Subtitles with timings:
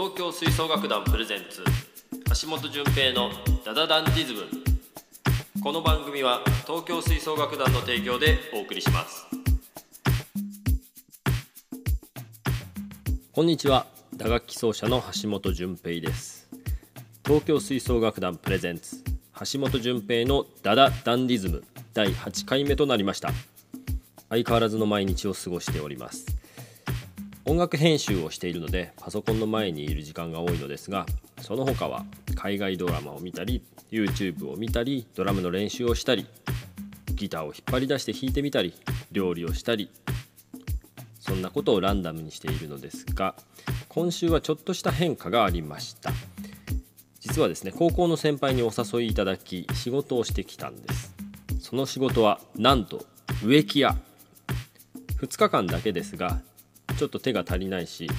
[0.00, 1.62] 東京吹奏楽団プレゼンツ
[2.42, 3.28] 橋本純平の
[3.66, 4.44] ダダダンディズム。
[5.62, 9.26] この番組は東京吹奏楽団の提供でお送りします。
[13.30, 13.84] こんにちは。
[14.16, 16.48] 打楽器奏者の橋本純平です。
[17.22, 19.04] 東京吹奏楽団プレゼンツ
[19.52, 21.62] 橋本純平のダダダンディズム
[21.92, 23.32] 第8回目となりました。
[24.30, 26.39] 相変わらずの毎日を過ごしております。
[27.50, 31.04] 音楽編集をしているのでパソコンの前にいる時間が多いのですが
[31.42, 32.04] その他は
[32.36, 36.26] 海外ドラマを見たり YouTube を見たりドラムの練習をしたり
[37.12, 38.72] ギターを引っ張り出して弾いてみたり
[39.10, 39.90] 料理をしたり
[41.18, 43.34] そんなことをランダムにしているのですが
[43.88, 46.12] 今週はちょっとした変化がありました。
[47.18, 51.16] 実はですね高校の先輩にお誘いいただき仕事をしてきたんです。
[51.60, 53.04] その仕事はなんと
[53.44, 53.96] 植木屋。
[55.20, 56.40] 2日間だけですが
[57.00, 58.10] ちょっと手が足りないし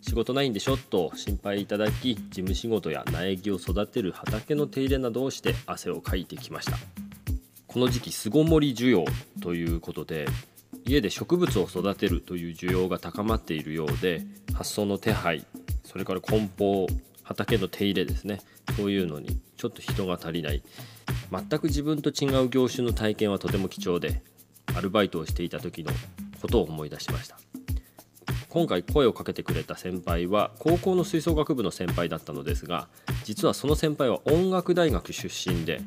[0.00, 6.78] 仕事ないんでしょと心配いただき事務仕事や苗木を育てる畑の手入れなどをして汗をかいてきました。
[7.66, 9.04] この時期巣ごもり需要
[9.42, 10.28] ということで
[10.84, 14.22] 家で植物を育てるという需要が高まっているようで
[14.54, 15.44] 発送の手配
[15.82, 16.86] それから梱包
[17.24, 18.40] 畑の手入れですね。
[18.76, 20.62] そういうのにちょっと人が足りない。
[21.32, 24.22] 全く自分と違う業種の体験はとても貴重で
[24.76, 25.90] アルバイトをしていた時の
[26.40, 27.36] ことを思い出しました。
[28.48, 32.88] 今回声をかけてくれた先輩は高校の吹奏楽部の先輩だったのですが
[33.24, 35.80] 実はその先輩は音楽大学出身で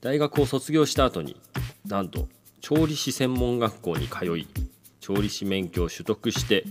[0.00, 1.36] 大学を卒業した後に
[1.86, 2.28] なんと
[2.60, 4.46] 調理師専門学校に通い
[5.00, 6.64] 調理師免許を取得して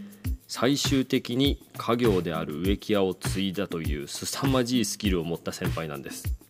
[0.48, 6.43] 最終的に家業である植木屋を継いだという凄まじいスキルを持った先輩なんです。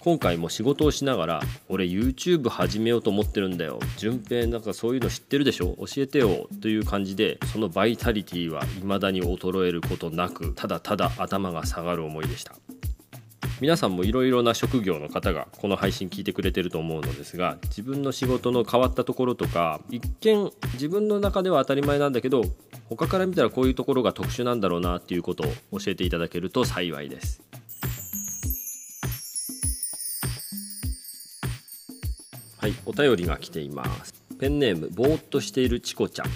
[0.00, 3.78] 今回も仕事をしながら「俺 YouTube 始めようと思ってるんだよ。
[3.98, 5.76] 順平なんかそういうの知ってるでしょ？
[5.78, 12.54] 教えてよ」という感じでそのバイタリティは未だに衰えることなくただただ頭が下がる思いでした。
[13.60, 22.40] 皆さんもいろいろな職業の方がこの配信聞いてくれてると思うのですが自分の仕事の変わったところとか一見自分の中では当たり前なんだけど
[22.88, 27.42] 他から見たらこういうところが特殊なんだろうなっていうことを教えていただけると幸いです。
[32.60, 34.12] はいお便りが来ています。
[34.38, 36.26] ペンネームぼーっとしているチコちゃん。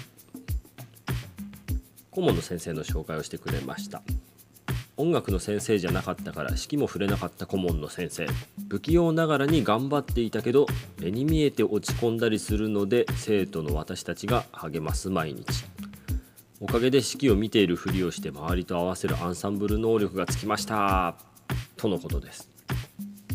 [2.11, 4.03] 顧問の先生の紹介をしてくれました。
[4.97, 8.27] 音楽の先生じゃなかったから指揮も触れなかった顧問の先生。
[8.71, 10.67] 不器用ながらに頑張っていたけど
[10.99, 15.45] 目に見えて落ち込んだりするので生徒の私たちが励ます毎日。
[16.59, 21.17] おかげで指揮を見ているふりをして周りと合わせるアンサンブル能力がつきました。
[21.77, 22.54] とのことです。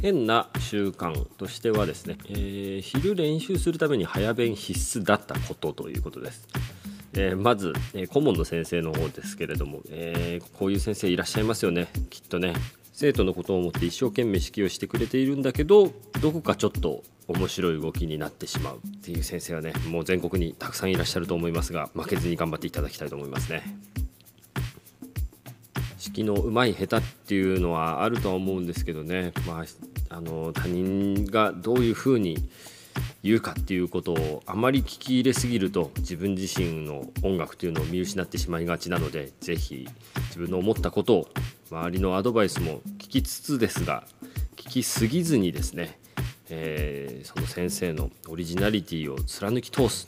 [0.02, 6.48] 変な習慣としてはですね、えー、昼練習するために早弁必須だったことということです。
[7.14, 11.88] えー、まず、えー、顧問の先生の方ですけれども、えー、こういう先生いらっしゃいますよね。
[12.10, 12.54] きっとね
[12.94, 23.64] 生徒のことを思って一生懸命指揮をしてくれているんだけどどこかちょっと面白い動きになってしまうっていう先生はねもう全国にたくさんいらっしゃると思いますが負けずに頑張っていただきたいと思いますね。
[26.02, 32.38] 指揮の上手い下手っていうのはあるとは思うんですけどね、まあ、あの他人がどういうふうに
[33.22, 39.88] 言うかっていうことをあまり聞き入れすぎると自分自身の音楽というのを見失ってしまいがちなので是非
[40.28, 41.28] 自分の思ったことを
[41.70, 44.06] 周りのアドバイスも聞きつつですが
[44.56, 46.00] 聞きすぎずにですね、
[46.50, 50.08] えー、その先生のオリジナリティを貫き通す。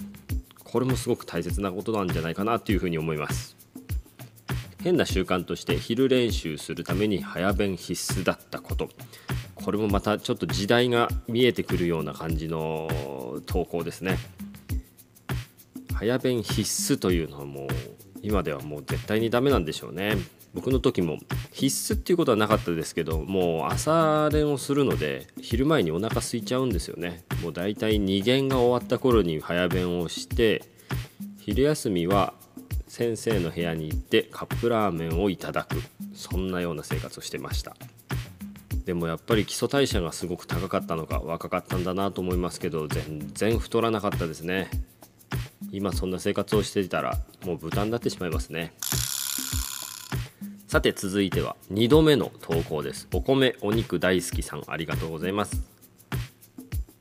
[0.63, 3.60] これもすごく大切なことなんじゃないかなというふうに思います。
[4.83, 8.89] 変な習慣として昼練習するために早弁必須だったこと。
[9.55, 12.89] これもまたちょっと時代が見えてくるような感じの
[13.45, 14.17] 投稿ですね。
[15.93, 17.67] 早弁必須というのはもう
[18.23, 20.17] 今ではもう絶対にダメなんでしょうね。
[20.53, 21.19] 僕の時も
[21.51, 27.23] 必須っていうことはなかったですけどもう朝練をするので昼前にお腹空いちゃうんですよね。
[27.41, 30.63] もうだいたい2限が終わった頃に早弁をして
[31.39, 32.33] 昼休みは
[32.91, 35.77] 先生の部屋に行ってカップラーメンをいただく。
[36.13, 37.73] そんなような生活をしてました。
[38.83, 44.69] でもやっぱり基礎代謝がすごく高かったのか若かったんだなと思いますけど全然太らなかったですね。
[45.71, 48.73] 今そんな生活をしていたらもう豚になってしまいますね。
[50.67, 53.07] さて続いては2度目の投稿です。
[53.13, 55.61] お米お肉大好きさんありがとうございます。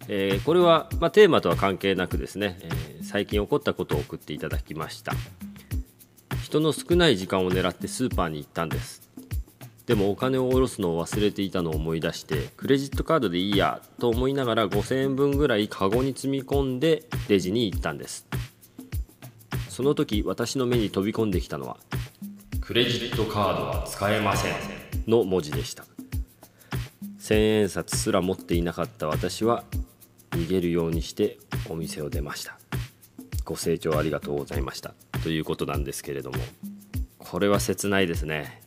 [0.06, 5.14] えー、これは、まあ、テーマとは関係なくですね、えー、最近起こったことを送っていただきました。
[6.50, 9.08] 人の少ない時間を狙ってスーパーに行ったんです。
[9.86, 18.26] でもお金を下ろすのを忘れていたのを思い出してクレジットカードでいいやと思いながら5000円分ぐらいカゴに積み込んでレジに行ったんです。
[19.68, 21.76] その時私の目に飛び込んできたのは
[22.60, 24.54] クレジットカードは使えません。
[25.06, 25.84] の文字でした。
[27.20, 29.62] 千円札すら持っていなかった私は
[30.32, 31.38] 逃げるようにして
[31.68, 32.58] お店を出ました。
[33.44, 36.38] ご清聴ありがとうございましたということなんですけれども。
[37.18, 38.60] これは切ないですね。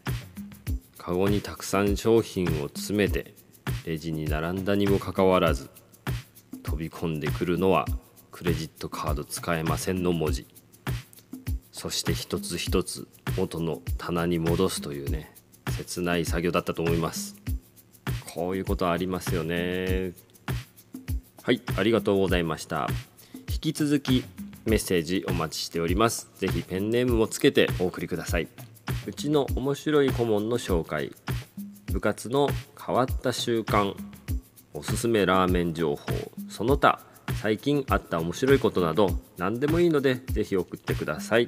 [0.98, 3.34] カゴにたくさん商品を詰めて
[3.86, 5.70] レジに並んだにもかかわらず
[6.64, 7.86] 飛び込んでくるのは
[8.32, 10.48] クレジットカード使えませんの文字。
[11.74, 15.36] そして一つ一つ元の棚に戻すというね
[15.72, 17.36] 切ない作業だったと思います。
[18.34, 20.14] こういうことありますよね。
[21.42, 22.88] はいありがとうございました。
[23.50, 24.24] 引き続き
[24.65, 26.30] メッセージお待ちしております。
[26.38, 28.48] ぜひペンネームもつけてお送りください。
[29.06, 31.12] うちの面白い顧問の紹介。
[31.92, 32.48] 部活の
[32.80, 33.94] 変わった習慣。
[34.74, 36.04] おすすめラーメン情報。
[36.50, 37.01] その他
[37.42, 41.48] 最近あった面白いことなど何でもいいのでぜひ送ってください。